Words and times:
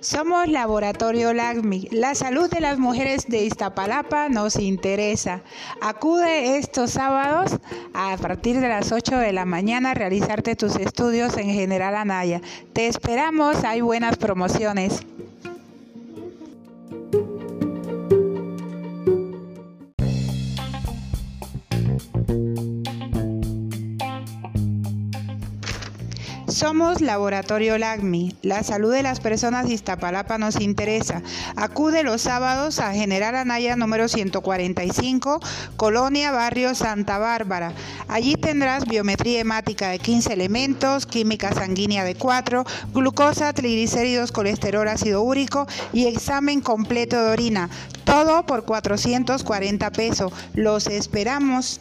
Somos 0.00 0.48
Laboratorio 0.48 1.34
LACMI. 1.34 1.88
La 1.90 2.14
salud 2.14 2.48
de 2.48 2.60
las 2.60 2.78
mujeres 2.78 3.26
de 3.28 3.44
Iztapalapa 3.44 4.30
nos 4.30 4.56
interesa. 4.56 5.42
Acude 5.82 6.56
estos 6.56 6.92
sábados 6.92 7.58
a 7.92 8.16
partir 8.16 8.60
de 8.60 8.68
las 8.68 8.92
8 8.92 9.18
de 9.18 9.34
la 9.34 9.44
mañana 9.44 9.90
a 9.90 9.94
realizarte 9.94 10.56
tus 10.56 10.76
estudios 10.76 11.36
en 11.36 11.50
General 11.50 11.94
Anaya. 11.94 12.40
Te 12.72 12.86
esperamos, 12.86 13.62
hay 13.62 13.82
buenas 13.82 14.16
promociones. 14.16 15.02
Somos 26.50 27.00
Laboratorio 27.00 27.78
LACMI. 27.78 28.34
La 28.42 28.64
salud 28.64 28.92
de 28.92 29.04
las 29.04 29.20
personas 29.20 29.66
de 29.68 29.74
Iztapalapa 29.74 30.36
nos 30.36 30.60
interesa. 30.60 31.22
Acude 31.54 32.02
los 32.02 32.22
sábados 32.22 32.80
a 32.80 32.92
General 32.92 33.36
Anaya 33.36 33.76
número 33.76 34.08
145, 34.08 35.40
Colonia 35.76 36.32
Barrio 36.32 36.74
Santa 36.74 37.18
Bárbara. 37.18 37.72
Allí 38.08 38.34
tendrás 38.34 38.84
biometría 38.86 39.38
hemática 39.38 39.90
de 39.90 40.00
15 40.00 40.32
elementos, 40.32 41.06
química 41.06 41.52
sanguínea 41.52 42.02
de 42.02 42.16
4, 42.16 42.64
glucosa, 42.92 43.52
triglicéridos, 43.52 44.32
colesterol, 44.32 44.88
ácido 44.88 45.22
úrico 45.22 45.68
y 45.92 46.06
examen 46.06 46.60
completo 46.60 47.22
de 47.22 47.30
orina. 47.30 47.70
Todo 48.04 48.44
por 48.44 48.64
440 48.64 49.92
pesos. 49.92 50.32
Los 50.54 50.88
esperamos. 50.88 51.80